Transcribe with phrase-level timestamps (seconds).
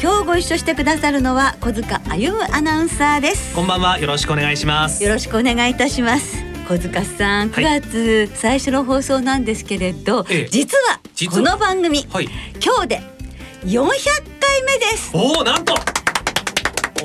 [0.00, 3.54] 今日ご一緒してくださるのは小塚歩アナウンサーです。
[3.54, 3.98] こんばんは。
[3.98, 5.02] よろしくお願いします。
[5.02, 6.44] よろしくお願いいたします。
[6.68, 10.48] 小塚さん9月最初の放送なんですけれど、ええ。
[10.50, 12.28] 実はこの番組、はい。
[12.62, 13.02] 今日で
[13.64, 13.86] 400
[14.40, 15.10] 回目です。
[15.14, 15.74] おおなんと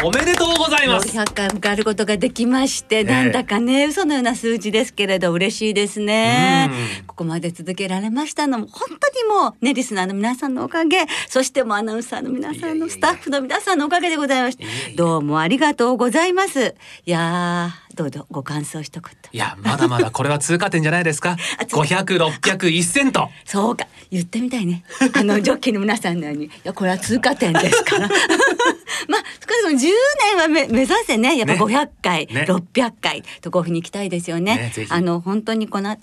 [0.01, 1.09] おめでとうございます。
[1.09, 6.69] 400回迎えることができまして、えなんだかね嘘のような数字ですけれど嬉しいですね。
[7.01, 7.05] うん。
[7.05, 14.63] ここまで続けられましたのも本当にもうねリスナーの皆さんのおかげそしてもうアナウンサーの皆さんのスタッフの皆さんのおかげでございました
[14.95, 16.75] どうもありがとうございます。
[17.05, 21.35] いやーどうぞご感想一言いやまだまだこれは通過点じゃないですか。
[21.59, 22.05] あつ500、
[22.39, 23.29] 600、1000と。
[23.43, 23.85] そうか。
[24.09, 24.85] 言ってみたいね。
[25.13, 26.45] あのジョッキーの皆さんのように。
[26.45, 28.09] いやこれは通過点ですから。
[29.07, 29.89] まあ少なくとも10
[30.35, 31.37] 年はめ目指せね。
[31.37, 31.59] やっぱね。
[31.59, 32.45] 500回、ね。
[32.47, 34.71] 600回とこういうふうに行きたいですよね。
[34.77, 35.97] ねあの本当にこのあ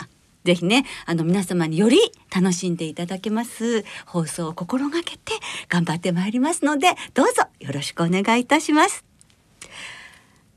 [0.44, 1.98] ぜひねあの皆様により
[2.34, 5.32] 楽しんでいただけます放送を心がけて
[5.68, 9.04] 頑張ってまいりますのでどうぞよろしくお願いいたします。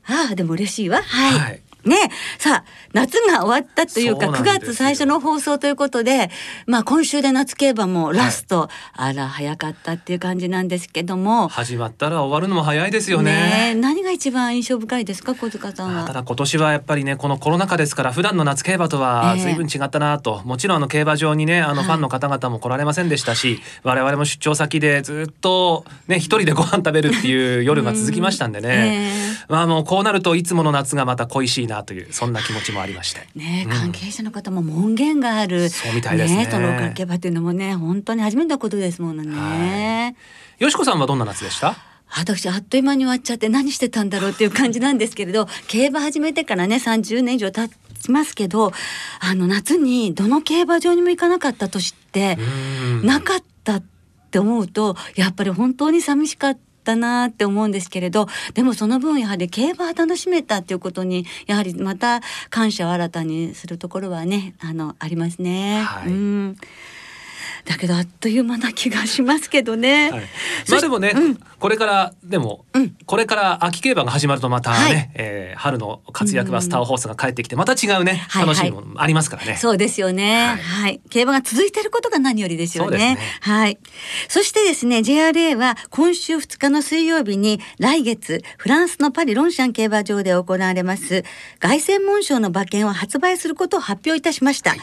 [0.06, 1.02] ああでも嬉しいわ。
[1.02, 4.60] はい、はいねさあ夏が終わったというか9そうなんですよ。
[4.70, 6.30] 月最初の放送ということで
[6.66, 11.48] まあ今週で夏競馬もラスト、あら早かったっていう感じなんですけども。
[11.48, 13.32] 始まったら終わるのも早いですよね。
[13.32, 16.04] ね何が一番印象深いですか小塚さんは？
[16.04, 19.42] あただ今年はやっぱりねこのコロナ禍ですから普段の夏競馬とはええ。
[19.42, 21.90] 随分違ったなと、もちろんあの競馬場にねあのはい。
[21.90, 29.10] ファンの方々も来られませんでしたし、我々も出張先でずっとね一人でご飯食べるっていう夜が続きましたんでね、
[29.48, 33.26] まあもうこうなるといつもの夏がまた恋しいなというそんな気持ちもありまして。
[33.34, 33.72] ねうん。
[33.72, 36.46] 関係者の方も門限がある、そうみたいですね。
[36.50, 40.16] その関係馬っていうのもね本当に初めてのことですものね。
[40.58, 41.76] よしこさんはどんな夏でした？
[42.12, 48.72] 私あっという間に終わっちゃって何してたんだろうっていう感じなんですけれど競馬始めてからね30年以上経ちますけど
[49.20, 53.06] あの夏にどの競馬場にも行かなかった年ってうん。
[53.06, 53.82] なかったっ
[54.32, 56.60] て思うとやっぱり本当に寂しかった
[56.96, 62.20] なって思うんですけれどでもその分やはり競馬を楽しめたっていうことにやはりまた
[62.50, 65.82] 感謝を新たにするところはねあのありますね。
[65.82, 66.56] はいうん
[67.64, 70.10] だけどあっという間な気がしますけどね。
[70.10, 70.22] はい
[70.68, 71.12] まあでもね、
[71.58, 79.56] これからでも、うんこれから秋競馬が始まるとまたね、はいえー春の活躍馬スターホースが帰ってきてまた違うね、はいはい楽しみもありますからね。
[79.56, 80.46] そうですよね。
[80.46, 82.98] ははいい、競馬が続いていることが何よりですよね。
[82.98, 83.78] ねはい。
[84.28, 91.24] そしてですね、JRA は今週2日の水曜日に来月フランスのパリロンシャン競馬場で行われます
[91.58, 94.74] 凱旋門賞の馬券を発売することを発表いたしました。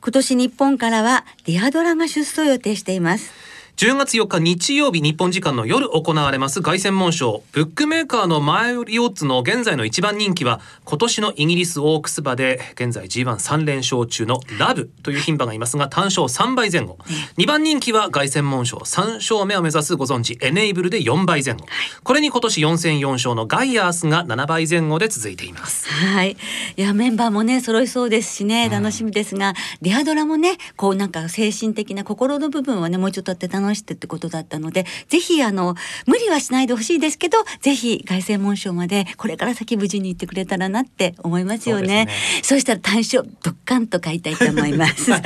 [0.00, 3.32] 今年日本からはディアドラが出走予定しています。
[3.78, 7.44] 10月4日日曜日日本時間の夜行われます凱旋門賞。
[7.52, 16.98] ブックメーカーの前よりオッズの現在の一番人気は今年のイギリスオークス馬で現在 G13 連勝中のラブという牝馬がいますが単勝3倍前後。
[17.36, 18.78] 2番人気は凱旋門賞。
[18.78, 21.64] 3勝目を目指すご存知エネイブルで4倍前後。
[22.02, 25.88] これに今年4戦4勝のガイアースが7倍前後で続いています。
[25.88, 26.36] はい。
[26.76, 35.74] いや、メンバーもね、揃いそうですしね、楽しみですが、ディアドラもね、こうなんか精神的な心の部分はね、もうちょっとあって楽してってことだったので、ぜひあの、
[36.06, 42.08] 無理はしないでほしいですけど、ぜひ凱旋門賞までこれから先無事に行ってくれたらなって思いますよね。
[42.42, 45.12] そそうしたら単勝ドッカンと買いたいと思います。
[45.12, 45.18] は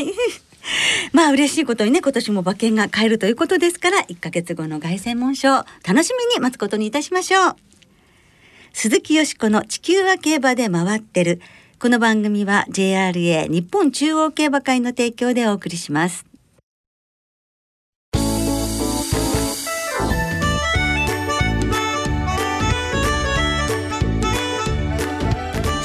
[0.00, 0.06] い。
[1.12, 5.50] まあ嬉しいことにね今年も馬券が買えるということですから1ヶ月後の凱旋門賞
[5.86, 7.56] 楽しみに待つことにいたしましょう。
[8.72, 11.40] 鈴木よしこの地球は競馬で回ってる。
[11.78, 16.29] この番組は JRA 日本中央競馬会の提供でお送りします。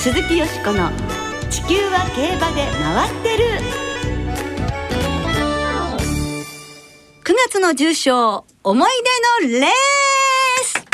[0.06, 0.92] 鈴木よしこの
[1.50, 3.46] 地球は競馬で回ってる。
[7.24, 8.90] 9月の重賞思い
[9.42, 9.72] 出のレー
[10.64, 10.86] ス。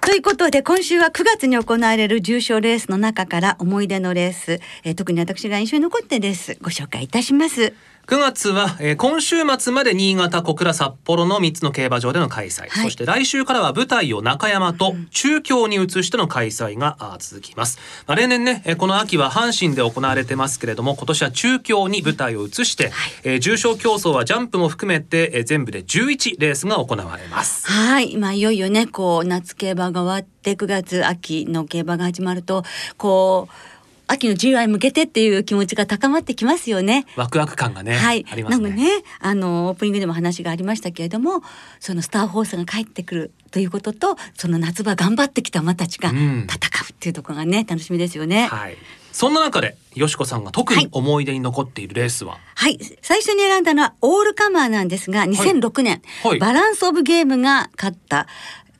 [0.00, 6.56] ということで今週は9月に行われる重賞レースの中から思い出のレース、えー特に私が印象に残ってです。
[6.62, 7.74] ご紹介いたします。
[8.06, 17.78] 9月は、えー、今週末まで新潟小倉札幌の3つの競馬場での開催、はい、そして来週からは舞台を中山と中京に移しての開催が続きます、
[18.08, 27.70] まあ、例年ねこの秋は阪神で行われてますけれども今年は中京に舞台を移して、はい、えー、重賞競争はジャンプも含めて、えー、全部で11レースが行われます。
[27.70, 28.16] はい。
[28.16, 32.64] まあいよいよねこう夏競馬が終わって9月秋の競馬が始まると
[32.96, 33.71] こう
[34.12, 37.06] 秋の G1 向けてっていう気持ちが高まってきますよね。
[37.16, 37.94] ワクワク感がね。
[37.94, 38.26] はい。
[38.30, 38.70] ありますね。
[38.70, 38.86] ね、
[39.20, 41.42] あのオープニングでも話がありましたけれども、
[41.80, 46.46] そのスターホースが帰ってくるということと、その夏場頑張ってきた馬たちが戦う
[46.92, 48.46] っていうところがね、楽しみですよね。
[48.46, 48.76] はい。
[49.12, 58.26] そんな中で、よしこさんが特に思い出に残っているレースは、はい、はい、最初に選んだのはオールカマーなんですが、2006年、はいはい、バランスオブゲームが勝った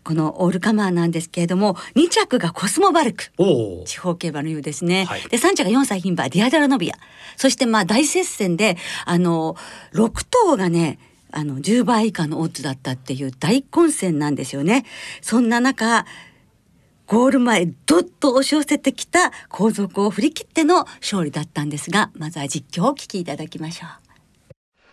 [0.05, 3.31] このオールカマーなんですけれども2着がコスモバルク。
[3.87, 6.97] 地方競馬のようですね、はい、で3着が4歳牝馬ディアデラノビア。
[7.37, 9.57] そしてまあ大接戦であの
[9.95, 10.99] 6頭がね
[11.31, 14.85] あの10倍以下のオッズだったっていう大混戦なんですよね。
[15.21, 16.05] そんな中
[17.07, 24.02] ゴール前どっと押し寄せてきた後続を振り切っての勝利だったんですがまずは実況をお聞きいただきましょう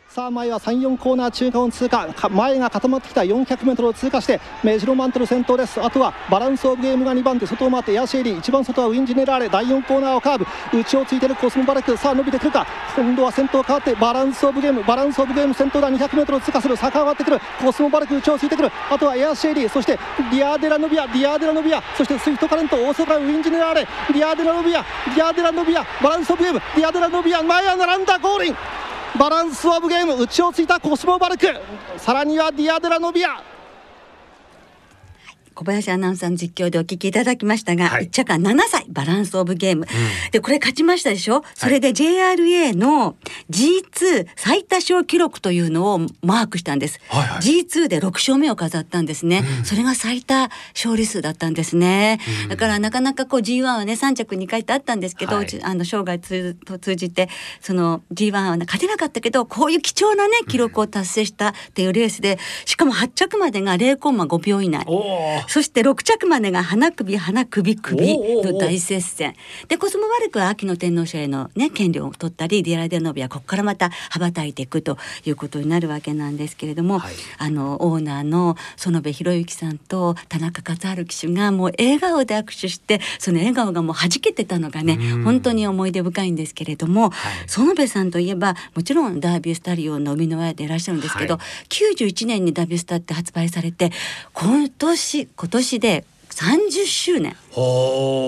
[0.09, 2.09] さあ前は34コーナー中間を通過。
[2.31, 5.79] 前が固まってきた 400m を通過してメジロマントル先頭です。
[5.79, 8.35] あとはバランスオブゲームが2番手外を回ってヤシエリ。
[8.35, 9.49] 一番外はウィンジネラーレ。
[9.49, 10.47] 第4コーナーをカーブ。
[10.79, 11.95] 内をついているコスモバレク。
[11.95, 12.65] さあ伸びてくるか。
[12.95, 14.83] 今度は先頭変わってバランスオブゲーム。
[14.83, 15.91] バランスオブゲーム先頭だ。
[15.91, 16.75] 200m を通過する。
[16.75, 17.39] 坂上がってくる。
[17.61, 18.71] コスモバレク内をついてくる。
[18.89, 19.69] あとはエアシエリ。
[19.69, 19.99] そして
[20.31, 21.05] ディアデラノビア。
[21.05, 21.83] ディアデラノビア。
[21.95, 23.87] そしてスイフトカレント大阪ウィンジネラーレ。
[24.11, 24.83] ディアデラノビア。
[25.15, 25.85] ディアデラノビア。
[26.01, 26.59] バランスオブゲーム。
[26.75, 27.43] ディアデラノビア。
[27.43, 28.17] 前は並んだ。
[28.17, 28.55] ゴーリン。
[29.19, 31.47] バランスオブゲーム打ちをついたコスモバルク。
[31.97, 33.43] さらにはディアデラノビア。
[35.59, 41.43] 小林アナウンサーの実況でお聞きいただきましたが、はい、1着は7歳バランスオブゲーム、うん、でこれ勝ちましたでしょ？
[41.53, 43.17] それで JRA の
[43.49, 57.27] G2 最多勝記録というのをマークしたんです、はいはい、G2 で6勝目を飾ったんですね、うん、それが最多勝利数だったんですね、うん、だからなかなかこう G1 はね3着2回ってあったんですけど、はい、あの生涯通通じて
[57.59, 64.85] その G1 は勝てなかったけどこういう貴重なね記録を達成したっていうレースでしかも8着までが0コンマ5秒以内
[65.49, 69.33] そして6着までが花首花首首の大接戦。
[69.67, 91.67] でコスモワルクは秋の天皇賞へのね権利を取ったりディアラデノビはここからまた羽ばたいていくということになるわけなんですけれども、はい、あのオーナーの園部博之さんと田中勝春騎手がもう笑顔で握手してその笑顔がもう弾けてたのがね本当に思い出深いんですけれども、はい、園部さんといえばもちろんダービースタリオンの生みの親でいらっしゃるんですけど、はい、
[92.03, 93.91] 91年にダービースタって発売されて
[94.33, 97.37] 今年今年で30周年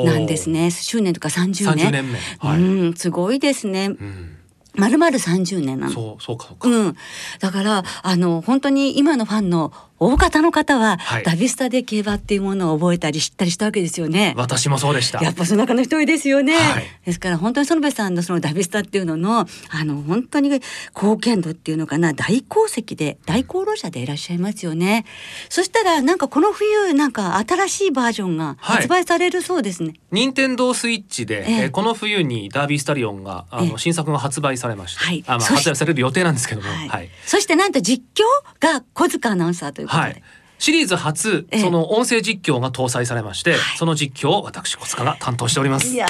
[0.05, 0.71] なんですね。
[0.71, 4.37] 周年とか30年 ,30 年目、はい、うんすごいですね、うん。
[4.75, 5.93] まるまる30年なの。
[5.93, 6.69] そう、そうか、そうか。
[6.69, 6.95] うん。
[7.39, 9.73] だから、あの、本当に今のファンの
[10.03, 14.33] 大方の方は、はい、ダビスタで競馬っていうものを覚えたり知ったりしたわけですよね。
[14.35, 15.23] 私もそうでした。
[15.23, 16.55] やっぱその中の一人ですよね。
[16.55, 19.45] はい、ですから本当に園部さんのそのダビスタっていうののあ
[19.85, 20.49] の本当に
[20.95, 25.05] 貢献度っていうのかな大功績で大功労者でいらっしゃいますよね。
[25.49, 29.93] そしたらなんかこの冬なんか新しいバージョンが発売されるそうですね。
[30.09, 35.01] 任天堂スイッチで、えー、この冬にダービースタリオンがあの、新作が発売されました。
[35.01, 35.23] はい。
[35.27, 36.67] あまあ発売される予定なんですけども。
[36.67, 37.09] はい。
[37.27, 38.23] そしてなんと実況
[38.59, 40.13] が小塚アナウンサーということで。
[40.13, 40.23] はい
[40.61, 45.87] シリーズ初、その音声実況が搭載されまして、その実況を私小塚が担当しております。
[45.87, 46.07] いや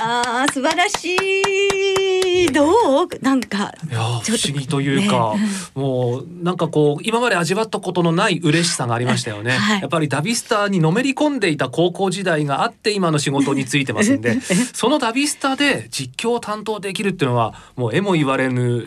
[0.54, 2.52] 素晴らしい。
[2.52, 3.08] どう？
[3.22, 14.40] なんかいや不思議というか、ね、もうなんかこう今まで味わったことのない嬉しさがありましたよね、はい、やっぱりダビスタにのめり込んでいた高校時代があって今の仕事についてますんで
[14.74, 18.84] そのダビスタで実況を担当できるっていうのはもうえも言われぬ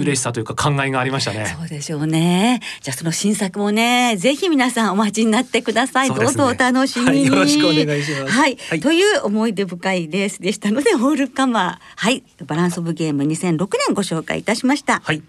[0.00, 1.54] 嬉しさというか考えがありましたね。
[1.58, 2.60] そうでしょうね。
[2.80, 8.32] じゃあその新作もねぜひ皆さんお待ちになってください、ね、どうぞお楽しみに、はい、よろしくお願いします。
[8.32, 11.96] はい、はい、という思い出深いレースでしたのでオールカマー。
[11.96, 12.24] はい。
[12.46, 15.00] バランスオブゲーム2006年ご紹介いたしました。
[15.04, 15.22] はい。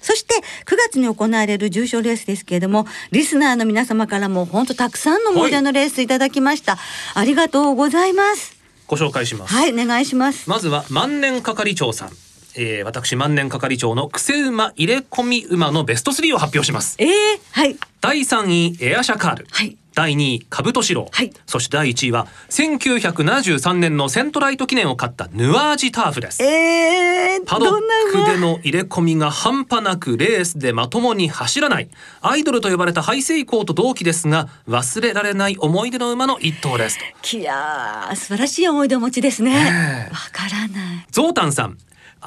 [0.00, 0.34] そして
[0.66, 8.56] 9月に行われる重賞レースですけれどもリスナーの皆様からも本当たくさんの思い出のレースいただきました、はい、ありがとうございます。
[8.86, 9.54] ご紹介します。
[9.54, 10.48] はいお願いします。
[10.48, 12.10] まずは万年係長さん。
[12.58, 16.96] えー、私万年係長の癖馬入れ込み馬のベスト3を発表します。
[16.98, 17.08] えー、
[17.52, 17.76] はい。
[18.06, 19.46] 第3位エアシャカール。
[19.50, 19.76] はい。
[19.92, 27.80] 第2位カブトシロはい、そして第1位は1973年のセントライト記念を勝ったヌアージターフです、えー、パドッ
[28.12, 31.88] クでの入れ込みが半端なくレースでまともに走らない。
[32.20, 36.98] アイドルと呼ばれたハイセイコーと同期ですが忘れられない思い出の馬の一頭です
[37.32, 40.10] いや素晴らしい思い出をお持ちですね。
[40.12, 41.06] わ、からない。
[41.10, 41.78] ゾウタンさん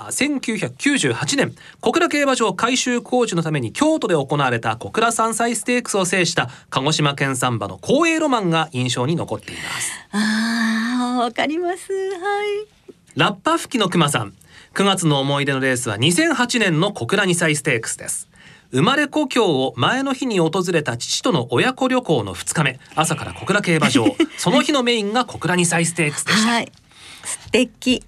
[0.09, 9.91] 1998年小倉競馬場改修工事のために京都で行われた小倉山菜ステークスを制した鹿児島県産馬の光栄ロマンが印象に残っています。
[10.11, 11.91] あーわかります。
[11.91, 12.67] はい。
[13.15, 14.33] ラッパ吹きの熊さん
[14.75, 18.29] 9月の思い出のレースは2008年の小倉2歳ステークスです。
[18.71, 24.05] 生まれ故郷を前の日に訪れた父との親子旅行の2日目朝から小倉競馬場。
[24.37, 26.51] その日のメインが小倉2歳ステークスでした。
[26.51, 26.71] はい。
[27.23, 28.03] 素敵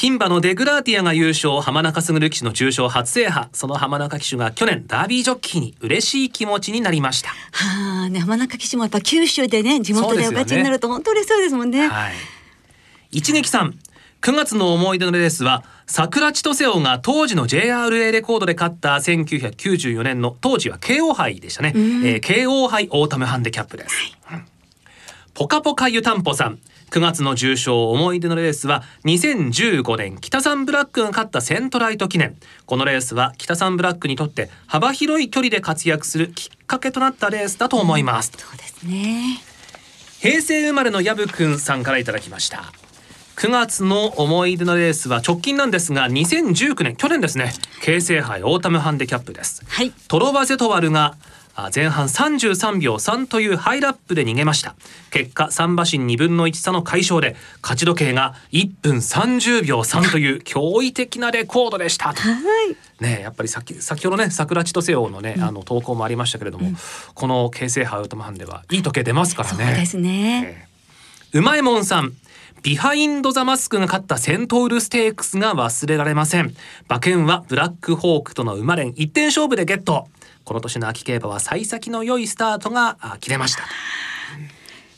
[0.00, 3.48] 牝馬のデグラーティアが優勝浜中卓騎手の重賞初制覇。
[3.52, 7.30] その浜中騎手が去年ダービージョッキーに嬉しい気持ちになりました。
[7.30, 11.88] はあね浜中騎手もやっぱ九州でね地元でお勝ちになると本当にそうですもんね。
[11.88, 12.12] はい。
[13.10, 13.76] 一撃さん。
[14.20, 23.94] 9月の思い出のレースは桜千歳王が当時の JRA レコードで勝った1994年の当時は KO 杯でしたね、えー KO 杯オータムハンデキャップです、
[24.32, 24.44] うん。
[25.34, 26.58] ポカポカ湯たんぽさん
[26.90, 32.36] 9月の重賞思い出のレースは2015年キタサンブラックが勝ったセントライト記念。
[32.64, 39.40] このレースはキタサンブラックにとって幅広い距離で活躍するきっかけとなったレースだと思います、そうですね。
[40.20, 42.72] 平成生まれのヤブくんさんからいただきました。
[43.36, 47.52] 9月の思い出のレースは直近なんですが2019年去年ですね。
[47.82, 49.62] 京成杯オータムハンデキャップです。
[49.68, 49.92] はい。
[50.08, 51.37] トロワゼトワルがあ
[51.74, 54.76] 前半33秒3というハイラップで逃げました。
[55.10, 62.14] 結果3馬身2分の1差の快勝で勝ち時計が1分30秒3という 驚異的なレコードでした。
[63.00, 66.72] ねやっぱり先先ほどね桜千歳王のね、あの投稿もありましたけれども、
[67.14, 69.64] この京成杯オータムハンデはいい時計出ますからね。
[69.64, 70.68] そうですね。
[71.32, 72.12] うまいもんさん。
[72.62, 76.54] ビハインド・ザ・マスクが勝ったセントウルステークスが忘れられません。
[76.88, 80.08] 馬券はブラックホークとの馬連一点勝負でゲット。
[80.48, 83.64] この年の秋競馬は幸先の良いスタートが切れました。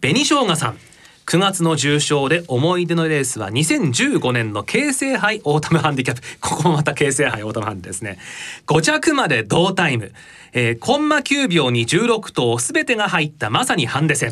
[0.01, 0.79] 紅生姜さん。
[1.27, 6.23] 9月の重賞で思い出のレースは2015年の京成杯オータムハンディキャップ。
[6.41, 8.19] ここもまた京成杯オータムハンデですね。
[8.69, 10.13] 5着まで同タイム。
[10.53, 14.31] えーコンマ9秒に16頭すべてが入ったまさにハンデ戦。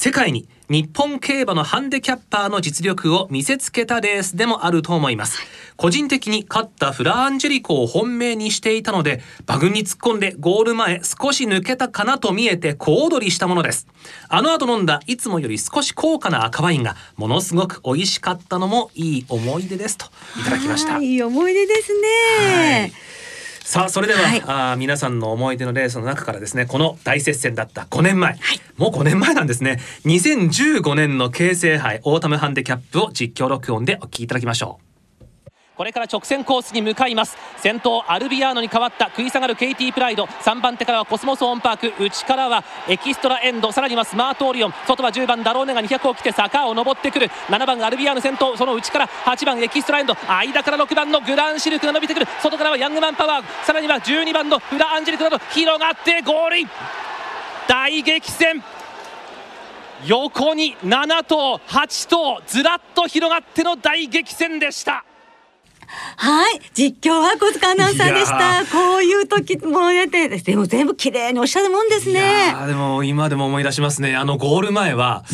[0.00, 5.40] 世界に日本競馬のハンデキャッパーの実力を見せつけたレースでもあると思います。
[5.74, 13.88] 個人的に勝ったフラーアンジェリコを本命にしていたので、馬群に突っ込んでゴール前少し抜けたかなと見えて小躍りしたものです。
[14.28, 20.06] あの後飲んだいつもより少し高価な赤ワインがものすごく美味しかったのもいい思い出ですと
[20.40, 21.02] いただきましたは。
[21.02, 22.92] いいい思い出ですね
[23.68, 24.42] さあそれでは、はい。
[24.46, 28.38] あー皆さんの思い出のレースの中からですねこの大接戦だった5年前、
[28.78, 29.78] もう5年前なんですね。
[30.06, 34.87] 2015年の京成杯オータムハンデキャップを実況録音でお聞きいただきましょう
[35.78, 37.36] これから直線コースに向かいます。
[37.58, 40.24] 先頭アルビアーノに変わった食い下がるケイティプライド。
[40.24, 42.04] 3番手からはコスモソーンパーク。
[42.04, 43.70] 内からはエキストラエンド。
[43.70, 44.74] さらにはスマートオリオン。
[44.88, 47.30] 外は10番ダローネが200を切って坂を登ってくる。
[47.46, 48.56] 7番アルビアーノ先頭。
[48.56, 50.16] その内から8番エキストラエンド。
[50.28, 52.26] 間から6番のグランシルクが伸びてくる。
[52.42, 53.64] 外からはヤングマンパワー。
[53.64, 56.70] さらには12番のフラアンジェリコなど広がってゴールイン。
[57.68, 58.64] 大激戦。
[60.06, 65.04] 横に7頭8頭ずらっと広がっての大激戦でした。
[66.16, 68.64] はい実況は小塚アナウンサーでした。
[68.66, 72.52] こういう時も出てでも全部綺麗におっしゃるもんですね。
[72.54, 74.14] ーでも今でも思い出しますね。
[74.16, 75.24] あのゴール前は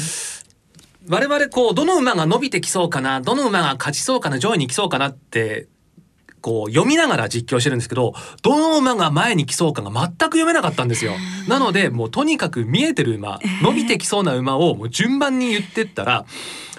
[1.08, 5.66] 我々こうどの馬が伸びてきそうかなどの馬が勝ちそうかな上位に来そうかなって
[6.40, 11.12] こう読みながら実況してるんですけどどの馬が前に来そうかが全く読めなかったんですよ。
[11.48, 16.26] なのでもうとにかく見えてる馬伸びてきそうな馬をもう順番に言ってったら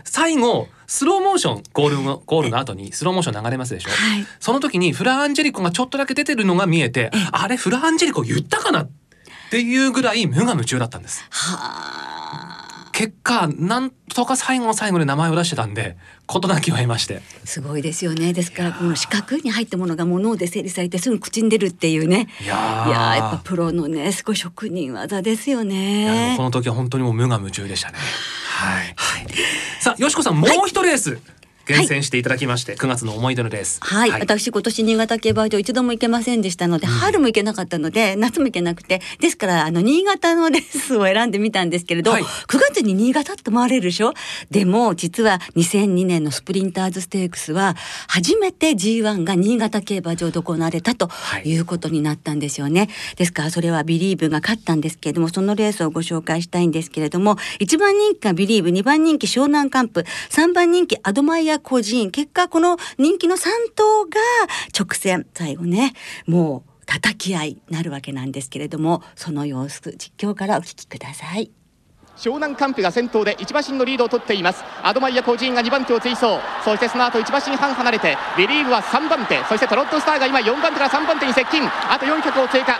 [0.03, 4.25] 最後スローモーションゴールのゴールの後にスローモーション流れますでしょ、はい。
[4.39, 8.83] その時にフラアンジェリコがちょっとだけ出てるのが見えてあれフラアンジェリコ言ったかな？
[8.83, 8.89] っ
[9.51, 11.23] ていうぐらい無我夢中だったんです。
[11.29, 12.64] はあ
[12.95, 15.97] 結果なんとか最後の最後で名前を出してたんで
[16.27, 17.21] 事なきを得まして。
[17.43, 18.31] すごいですよね。
[18.31, 22.29] ですからこの四角に入ったものがもう脳で整理されてすぐ口に出るっていうね。
[22.41, 22.55] いや
[23.17, 26.35] やっぱプロのねすごい職人技ですよね。
[26.37, 27.97] この時は本当にもう無我夢中でしたね。
[27.97, 29.27] はい、はい、
[29.81, 31.19] さあよしこさんもう一レース
[31.65, 33.79] 厳選していただきまして、9月の思い出のレース。
[33.81, 42.23] はい、私今年新潟競馬場一度も行けませんでしたので、春も行けなかったので夏も行けなくてですからあの新潟のレースを選んでみたんですけれど、はい。
[42.23, 44.13] 9月に新潟って回れるでしょ？
[44.51, 47.75] でも実は2002年のスプリンターズステークスは
[48.07, 51.45] 初めて G1 が新潟競馬場で行われたとはい。
[51.45, 64.19] いうことになったんですよね、ですからそれはビリーブが勝ったんですけれどもそのレースをご紹介したいんですけれども1番人気がビリーブ2番人気湘南カンプ3番人気アドマイヤコジーン結果この人気の3頭が
[64.77, 65.93] 直線最後ね
[66.25, 71.51] もう叩き合いになるわけなんですけれどもその様子実況からお聞きください。
[72.17, 74.63] 湘南カンプが先頭で1馬身のリードを取っています。
[74.81, 76.39] アドマイヤコジーンが2番手を追走。
[76.63, 79.43] そしてその後1馬身半離れてビリーブは3番手。
[79.49, 81.61] そしてトロットスターが今4番手から3番手に接近。
[81.63, 82.79] あと400を通過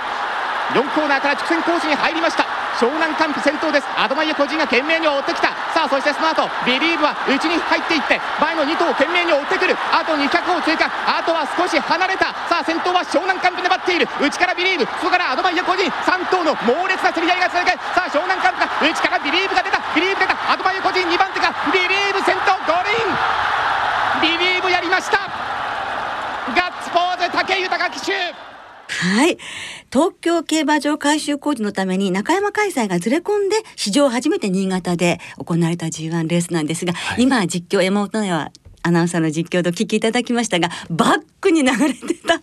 [0.74, 2.45] 4コーナーから直線コースに入りました。
[2.76, 3.88] 湘南カンプ先頭です。
[3.96, 5.56] アドマイヤコジーンが懸命に追ってきた。
[5.72, 9.76] さあそしてその後ビリーブは内に入っていって前の2頭を懸命に追ってくる。
[9.92, 12.36] あと200を通過あとは少し離れた。
[12.52, 14.08] さあ先頭は湘南カンプ粘っている。
[14.20, 15.88] 内からビリーブそこからアドマイヤコジーン。
[15.88, 17.72] 3頭の猛烈な競り合いが続く。
[17.96, 18.60] さあ湘南カンプ。
[18.60, 19.80] が内からビリーブが出た。
[19.96, 20.36] ビリーブ出た。
[20.52, 22.92] アドマイヤコジーン2番手がビリーブ先頭ゴール
[24.28, 25.28] インビリーブやりました。
[26.56, 28.55] ガッツポーズ武豊騎手。
[28.88, 29.38] はい。
[29.92, 38.24] 東京競馬場改修工事のために中山開催がずれ込んで史上初めて新潟で行われた G1 レースなんですが、はい、今実況山本
[38.86, 42.42] アナウンサーの実況でお聞きいただきましたがバックに流れてた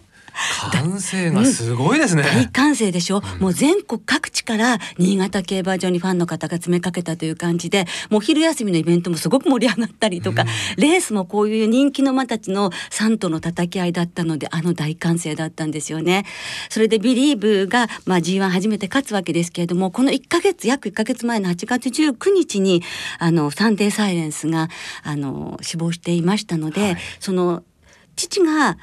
[0.73, 10.49] 歓声がすごいですね、うん、大歓声でしょ、うん、もう全国各地から新潟競馬場にファンの方が詰めかけたという感じでもう昼休みのイベントもすごく盛り上がったりとか、うん、
[10.83, 16.25] レースもこういう人気の馬たちの3頭の叩き合いだったのであの大歓声だったんですよね。
[16.69, 22.83] それでビリーブが、まあ、G1 初めて勝つわけですけれどもこの1ヶ月約1ヶ月前の8月19日に
[23.19, 24.69] あのサンデーサイレンスが
[25.03, 27.63] あの死亡していましたので、はい、その
[28.17, 28.79] 父が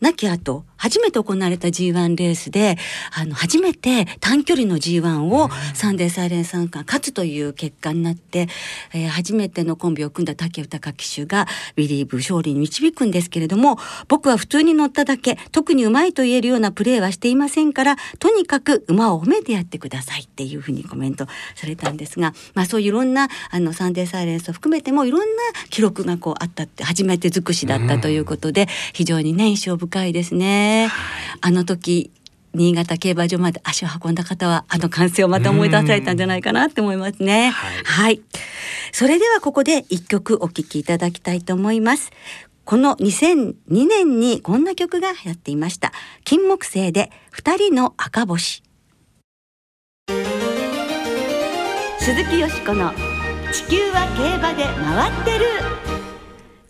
[0.00, 2.78] 亡き後初めて行われた G1 レースで
[3.14, 8.48] あの初めて短距離の G1 をサンデーサイレンさんが勝つという結果になって、
[8.94, 25.26] えー、初めてのコンビを組んだ武豊騎手がビリーブ勝利に導くんですけれども僕は普通に乗っただけ特にうまいと言えるようなプレーはしていませんからとにかく馬を褒めてやってくださいっていうふうにコメントされたんですが、まあ、そういういろんなあのサンデーサイレンスを含めてもいろんな
[25.70, 30.67] 記録がこうあったって初めて尽くしだったということで、非常にね印象深いですね。
[31.40, 32.10] あの時
[32.54, 37.50] 新潟競馬場まで足を運んだ方はあの歓声をまた思い出されたんじゃないかなって思いますね。
[37.50, 38.20] はい、はい。
[38.92, 42.10] それではここで一曲お聴きいただきたいと思います。
[42.64, 45.92] この2002年にこんな曲が流行っていました。
[46.24, 48.62] 金木犀で二人の赤星。
[51.98, 52.92] 鈴木よしこの
[53.52, 55.97] 地球は競馬で回ってる。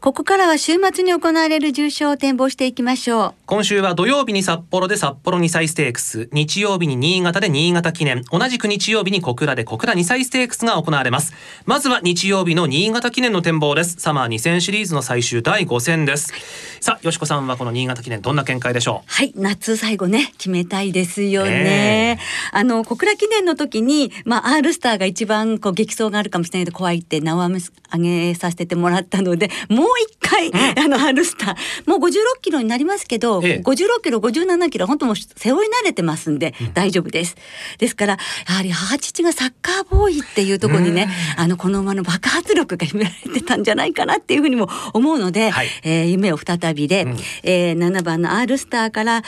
[0.08, 3.34] ここからは週末に行われる重賞を展望していきましょう。
[3.44, 11.34] 今週は土曜日に札幌で札幌2歳ステークス、日曜日に新潟で新潟記念、同じく日曜日に小倉で小倉2歳ステークスが行われます。
[11.66, 13.96] まずは日曜日の新潟記念の展望です。
[13.98, 16.32] サマー2000シリーズの最終第5戦です。
[16.32, 16.42] はい、
[16.80, 19.12] さあ、よしこさんはこの新潟記念どんな見解でしょう？
[19.12, 22.18] はい、夏最後ね、決めたいですよね。
[22.52, 27.60] あの、小倉記念の時に、まあ、アールスターが一番こう激走があるかもしれないけど怖いって名を上
[27.98, 31.90] げさせてもらったので、もうう一回、うん、あのハルスター。
[31.90, 37.36] もう56キロになりますけど、ええ、56キロ57キロ本当もう背負い慣れてますんで大丈夫です、
[37.72, 49.22] うん、ですからやはり母父がサッカーボーイっていうところにね、あのこの馬の爆発力が秘められてたんじゃないかなっていうふうにも思うので、はい、えー、夢を再びで、うん、えー、7番のアールスターから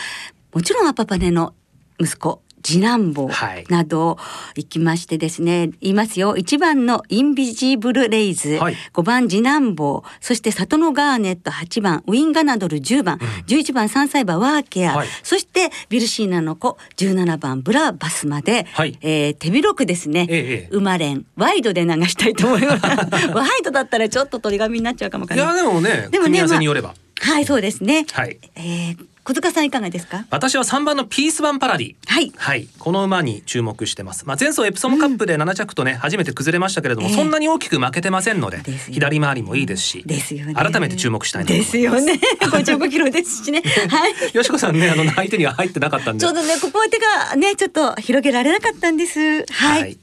[0.52, 1.54] もちろんアパパネの
[2.00, 3.30] 息子次男坊
[3.68, 4.18] など
[4.56, 6.36] 行きましてですね、はい、言いますよ。
[6.36, 10.04] 1番のインビジブルレイズ、はい、5番次男坊。
[10.20, 11.50] そして里のガーネット。
[11.50, 12.02] 8番。
[12.06, 12.78] ウィンガナドル。
[12.78, 13.86] 10番、うん、11番。
[13.86, 16.78] 3歳馬ワーケア、はい、そしてビルシーナの子。
[16.96, 17.62] 17番。
[17.62, 22.84] ブラバスまで、はい、えー、手広くですね、ええ、馬連ワイドで流したいと思います。
[23.32, 25.38] ワイドだったらちょっと鳥紙になっちゃうかもかい。
[25.38, 26.60] やでもねでもね、まあ、
[27.20, 28.38] はいそうですね、はい。
[28.56, 30.26] えー、小塚さんいかがですか？
[30.30, 31.94] 私は3番のピースバンパラディ。
[32.08, 34.26] はい、はい、この馬に注目してます。
[34.26, 38.58] まあ前走エプソムカップで7着とね、うん、初めて崩れましたけれども、えー、そんなに大きく負けてませんので、
[38.90, 42.18] 左回りもいいですしですよ、ね、改めて注目したいですよね。
[42.40, 43.62] 55キロですしね。
[43.88, 44.14] はい。
[44.32, 46.20] よしこさんねあの相手には入ってなかったんで。
[46.20, 49.46] ちょうどねここは手がねちょっと広げられなかったんです。
[49.52, 49.98] はい、はい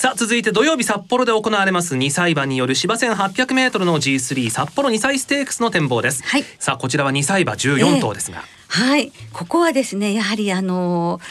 [0.00, 9.12] さあ続いて土曜日札幌で行われます2歳馬による芝線800メートルの G3 札幌2歳ステークスの展望です、はい、さあこちらは2歳馬14頭ですが、えー、はい。
[9.34, 11.22] ここはですねやはりあのー、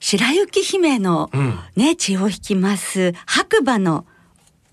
[0.00, 1.28] 白雪姫の
[1.76, 4.06] ね、うん、血を引きます白馬の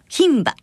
[0.08, 0.56] 牝馬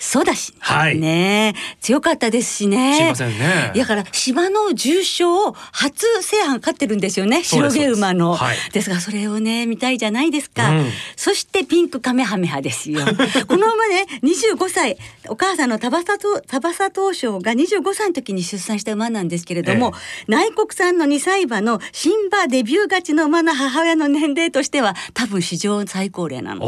[0.00, 1.54] そうだし、はい、ね。
[1.82, 3.12] 強かったですしね。
[3.28, 3.72] ね。
[3.76, 7.44] だから芝の重賞初制覇勝ってるんですよね。
[7.44, 8.34] 白毛馬の。
[8.34, 10.70] はい、ですがそれをね見たいじゃないですか。
[10.70, 10.86] うん、
[11.16, 13.00] そしてピンクカメハメハですよ。
[13.46, 14.96] この馬ね25歳
[15.28, 19.92] お母さんの田バサと田バサ東証が25歳の時に出産した馬なんですけれども、
[20.28, 26.64] えー、内国産の2歳馬の新馬デビュー勝ちの馬の母親の年齢としては多分史上最高齢なの。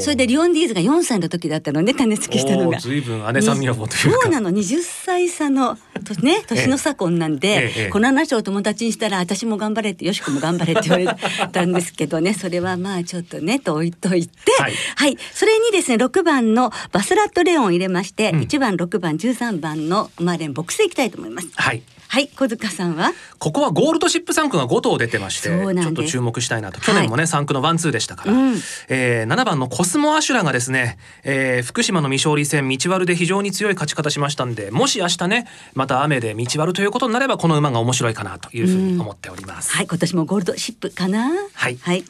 [0.00, 2.78] それでリオンディーズが4歳の時だったのね種付けしたったのが。
[2.78, 4.20] 随分姉さん女房というか。
[4.22, 4.50] そうなの。
[4.50, 12.34] 20歳差のとね 年の差婚なんで、ええこの話を友達にしたら私も頑張れってよしこも頑張れって言われたんですけどね。
[12.34, 14.52] それはまあちょっとねと置いといて。
[14.58, 15.12] ははい。
[15.12, 18.40] い、それにですね6番のバスラットレオンを入れまして、うん。
[18.40, 21.48] 1番6番13番のマーレンボックスでいきたいと思います。
[21.54, 21.82] はい
[22.12, 23.12] はい小塚さんは？
[23.38, 26.80] ここはゴールドシップ産駒が5頭出てましてちょっと注目したいなと。
[26.80, 28.56] 去年もね、産駒のワンツーでしたから、うん。
[28.88, 41.30] えー7番のコスモアシュラがですね、えー福島の未勝利戦道悪で非常に強い勝ち方しましたんでもし明日ねまた雨で道悪ということになればこの馬が面白いかなというふうに思っております、はい今年もゴールドシップかな？
[41.54, 41.78] はい。
[41.80, 42.04] はい、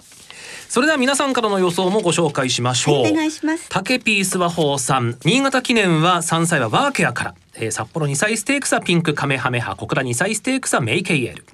[0.71, 3.69] それでは皆さんからの予想もご紹介しましょう、はいお願いします。
[3.69, 5.19] タケピース和宝さん。
[5.25, 11.45] 新潟記念は3歳はワーケアから、えー札幌2歳ステークスはピンクカメハメハ小倉2歳ステークスはメイケイエル。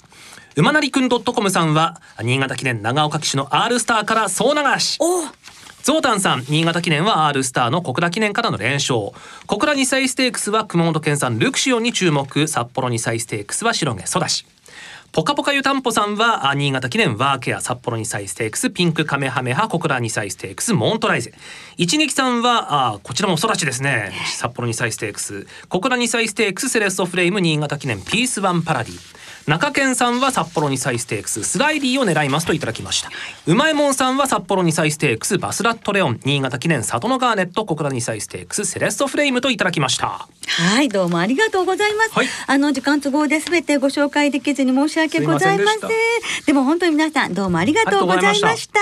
[0.56, 4.98] 馬なりくん .com さんは新潟記念長岡騎手の R スターから総流し。
[5.00, 5.22] お
[5.82, 9.12] ゾウタンさん新潟記念は R スターの小倉記念からの連勝。
[9.46, 12.46] 小倉2歳ステークスは熊本県産ルクシオンに注目。
[12.46, 14.44] 札幌2歳ステークスは白毛ソダシ
[15.16, 21.32] ポカポカ湯たんぽさんはあ新潟記念ワーケア札幌2歳ステークスピンクカメハメハ小倉2歳ステークスモントライゼ。
[21.78, 24.12] 一撃さんはあこちらもソダシですね。
[24.36, 25.46] 札幌2歳ステークス。
[25.70, 33.10] 小倉2歳ステークスセレッソフレーム新潟記念ピースワンパラディ中堅さんは札幌2歳ステークススライディを狙いますといただきました
[33.46, 42.12] うまいもんさんは札幌2歳ステークスバスラットレオン新潟記念サトノガーネット小倉2歳ステークスセレッソフレームといただきましたはい、どうもありがとうございます。
[42.12, 45.80] はいあの時間都合で全てご紹介できずに申し訳ございません。
[45.80, 45.94] で
[46.46, 48.80] でも本当に皆さんどうもありがとうございました。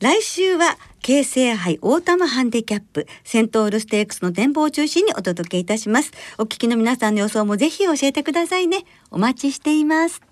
[0.00, 6.12] 来週は京成杯オータムハンデキャップセントールステークスの展望を中心にお届けいたします。
[6.38, 8.84] お聞きの皆さんの予想もぜひ教えてくださいね。
[9.10, 10.22] お待ちしています。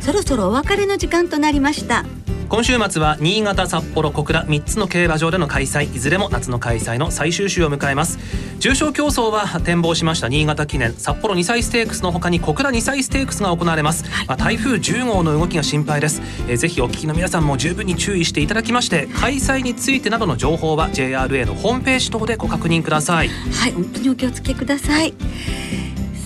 [0.00, 2.04] そろそろお別れの時間となりました。
[2.52, 8.18] 今週末は新潟札幌小倉3つの競馬場での開催いずれも夏の開催の最終週を迎えます。
[8.58, 23.28] 重賞競争は展望しました新潟記念札幌2歳ステークスの他に小倉2歳ステークスが行われます、まあ、台風10号の動きが心配です、えーぜひお聞きの皆さんも十分に注意していただきまして開催についてなどの情報は JRA のホームページ等でご確認ください。
[23.28, 25.14] はい、本当にお気をつけください。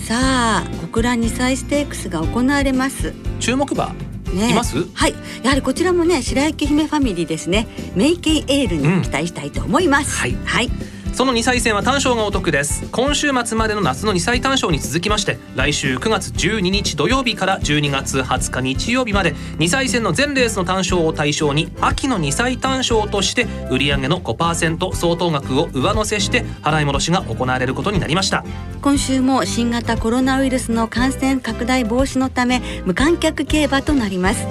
[0.04, 3.14] さあ、小倉2歳ステークスが行われます。
[3.38, 3.94] 注目馬
[4.36, 4.76] ね、います？
[4.92, 7.66] はい、やはりこちらもね、白雪姫ファミリーですね。
[7.94, 10.16] メイケイエールに期待したいと思います。
[10.18, 10.36] はい。
[10.44, 10.70] はい、
[11.16, 28.44] その2歳戦は単勝がお得です今週末までの夏の2歳単勝に続きまして来週9月12日土曜日から12月20日日曜日まで2歳戦の全レースの単勝を対象に秋の2歳単勝として売上の5%相当額を上乗せして払い戻しが行われることになりました
[28.82, 34.46] 今週も新型コロナウイルスの感染拡大防止のため無観客競馬となります。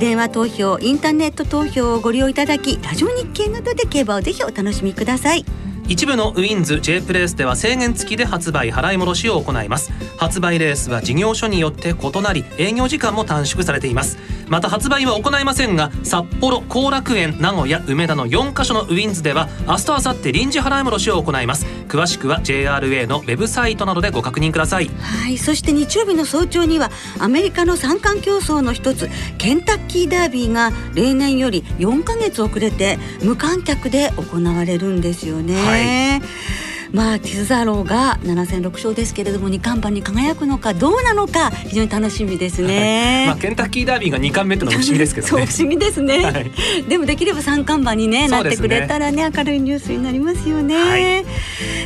[0.00, 5.44] 電話投票、インターネット投票をご利用いただき、ラジオ日経などで競馬をぜひお楽しみください。
[5.88, 9.90] 一部のウィンズ J プレースでは制限付きで発売払い戻しを行います。
[10.18, 14.18] 発売レースは事業所によって異なり営業時間も短縮されています。
[14.48, 21.66] また発売は行いませんが札幌後楽園名古屋梅田の4カ所のウィンズでは明日明後日臨時払い戻しを行います。
[21.88, 24.88] 詳しくは JRA のウェブサイトなどでご確認ください。
[25.00, 29.08] はい、そして日曜日の早朝にはアメリカの三冠競争の一つ
[29.38, 35.56] ケンタッキーダービーが例年より4ヶ月遅れて無観客で行われるんですよね。
[35.56, 43.24] はいまあティズザローが7戦6勝ですけれども二冠馬に輝くのかどうなのか非常に楽しみですね。
[43.26, 45.30] まあケンタッキーダービーが2冠目ってのは不思議ですけどね。
[45.30, 46.50] そ う不思議ですね、はい。
[46.88, 51.24] でもできれば三冠馬に、ね、なってくれたらね明るいニュースになりますよね、はい。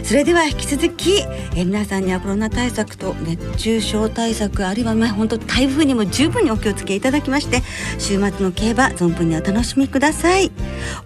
[0.04, 1.20] それでは引き続き、
[1.56, 7.62] えー皆さんにはコロナ対策と熱中症対策あるいはまあ本当台風にも十分にお気をつけいただきまして
[7.98, 10.52] 週末の競馬存分にお楽しみください。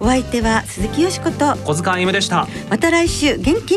[0.01, 2.49] お相手は鈴木よしこと小塚歩夢でした。
[2.69, 3.77] また来週元気